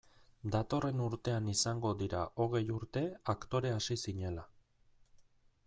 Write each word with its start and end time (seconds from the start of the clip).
Datorren 0.53 1.01
urtean 1.07 1.49
izango 1.51 1.91
dira 1.99 2.23
hogei 2.45 2.63
urte 2.77 3.05
aktore 3.35 3.75
hasi 3.77 3.99
zinela. 4.07 4.47